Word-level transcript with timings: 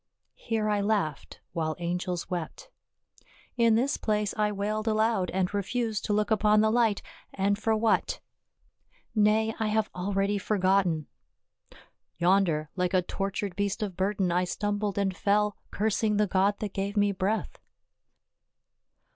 Here 0.39 0.67
I 0.67 0.81
laughed, 0.81 1.41
while 1.53 1.75
angels 1.77 2.27
wept. 2.27 2.71
In 3.55 3.75
this 3.75 3.97
place 3.97 4.33
I 4.35 4.51
wailed 4.51 4.87
aloud 4.87 5.29
and 5.29 5.53
refused 5.53 6.05
to 6.05 6.13
look 6.13 6.31
upon 6.31 6.59
the 6.61 6.71
light, 6.71 7.03
and 7.35 7.55
for 7.55 7.75
what— 7.77 8.19
nay, 9.13 9.53
I 9.59 9.67
have 9.67 9.91
9 9.93 9.93
130 9.93 9.93
PAUL. 9.93 10.05
already 10.07 10.37
forgotten. 10.39 11.07
Yonder, 12.17 12.71
like 12.75 12.95
a 12.95 13.03
tortured 13.03 13.55
beast 13.55 13.83
of 13.83 13.95
burden, 13.95 14.31
I 14.31 14.43
stumbled 14.43 14.97
and 14.97 15.15
fell, 15.15 15.55
cursing 15.69 16.17
the 16.17 16.25
God 16.25 16.57
that 16.61 16.73
gave 16.73 16.97
me 16.97 17.11
breath. 17.11 17.59